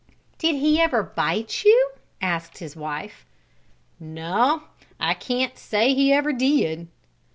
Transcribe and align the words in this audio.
"Did 0.39 0.55
he 0.55 0.81
ever 0.81 1.03
bite 1.03 1.63
you?" 1.63 1.91
asked 2.23 2.57
his 2.57 2.75
wife. 2.75 3.23
"No, 3.99 4.63
I 4.99 5.13
can't 5.13 5.59
say 5.59 5.93
he 5.93 6.11
ever 6.11 6.33
did." 6.33 6.87